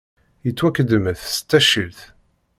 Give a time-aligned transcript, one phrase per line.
[0.45, 1.99] Yettwakedmet s taccilt.